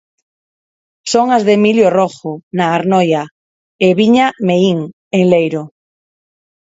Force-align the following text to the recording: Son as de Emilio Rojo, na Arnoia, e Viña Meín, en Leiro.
Son 1.11 1.27
as 1.37 1.43
de 1.47 1.53
Emilio 1.59 1.87
Rojo, 1.99 2.31
na 2.57 2.65
Arnoia, 2.77 3.23
e 3.85 3.87
Viña 3.99 4.27
Meín, 4.47 4.79
en 5.17 5.23
Leiro. 5.31 5.63